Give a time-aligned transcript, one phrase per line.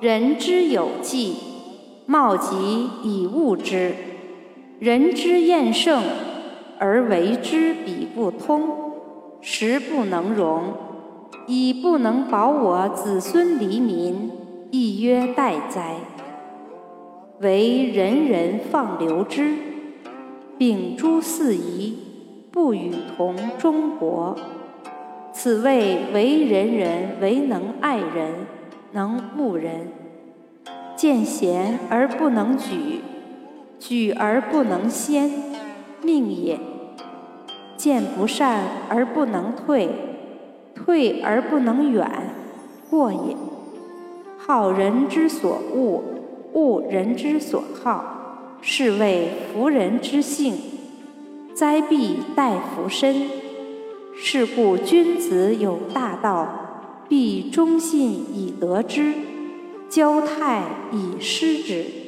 [0.00, 1.36] 人之有计，
[2.04, 3.94] 貌极以物之。
[4.80, 6.02] 人之厌胜，
[6.78, 8.68] 而为之彼不通，
[9.40, 10.74] 实不能容，
[11.46, 14.30] 以不能保我子孙黎民，
[14.70, 15.94] 亦曰待哉！
[17.40, 19.54] 惟人人放流之，
[20.58, 21.96] 秉诸四夷，
[22.50, 24.36] 不与同中国。
[25.32, 28.46] 此谓为人人为能爱人，
[28.94, 29.88] 能恶人。
[30.96, 33.00] 见贤而不能举，
[33.80, 35.28] 举而不能先，
[36.00, 36.56] 命也；
[37.76, 39.90] 见不善而不能退，
[40.76, 42.08] 退而不能远，
[42.88, 43.36] 过也。
[44.38, 46.04] 好人之所恶，
[46.52, 50.56] 恶人之所好，是谓夫人之性。
[51.52, 53.28] 灾必待福身。
[54.16, 56.73] 是故君子有大道，
[57.08, 59.12] 必忠信以得之，
[59.90, 60.62] 骄泰
[60.92, 62.03] 以失之。